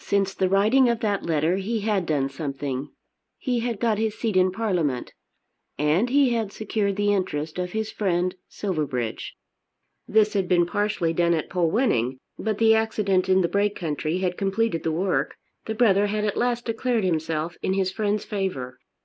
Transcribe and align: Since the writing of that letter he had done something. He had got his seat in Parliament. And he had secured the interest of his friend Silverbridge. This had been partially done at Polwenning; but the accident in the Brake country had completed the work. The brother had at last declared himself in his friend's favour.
Since 0.00 0.34
the 0.34 0.48
writing 0.48 0.88
of 0.88 0.98
that 0.98 1.24
letter 1.24 1.54
he 1.58 1.82
had 1.82 2.04
done 2.04 2.28
something. 2.28 2.90
He 3.38 3.60
had 3.60 3.78
got 3.78 3.98
his 3.98 4.18
seat 4.18 4.36
in 4.36 4.50
Parliament. 4.50 5.12
And 5.78 6.10
he 6.10 6.30
had 6.30 6.50
secured 6.52 6.96
the 6.96 7.12
interest 7.14 7.56
of 7.56 7.70
his 7.70 7.88
friend 7.88 8.34
Silverbridge. 8.48 9.36
This 10.08 10.32
had 10.32 10.48
been 10.48 10.66
partially 10.66 11.12
done 11.12 11.34
at 11.34 11.48
Polwenning; 11.48 12.18
but 12.36 12.58
the 12.58 12.74
accident 12.74 13.28
in 13.28 13.42
the 13.42 13.48
Brake 13.48 13.76
country 13.76 14.18
had 14.18 14.36
completed 14.36 14.82
the 14.82 14.90
work. 14.90 15.36
The 15.66 15.76
brother 15.76 16.08
had 16.08 16.24
at 16.24 16.36
last 16.36 16.64
declared 16.64 17.04
himself 17.04 17.56
in 17.62 17.74
his 17.74 17.92
friend's 17.92 18.24
favour. 18.24 18.76